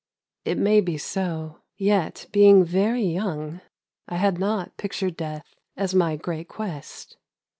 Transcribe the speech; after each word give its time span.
It 0.45 0.57
may 0.57 0.81
be 0.81 0.97
so. 0.97 1.59
Yet 1.77 2.25
being 2.31 2.65
very 2.65 3.03
young 3.03 3.61
I 4.07 4.15
had 4.15 4.39
not 4.39 4.75
pictured 4.75 5.15
Death 5.15 5.53
as 5.77 5.93
my 5.93 6.15
great 6.15 6.47
quest. 6.47 7.17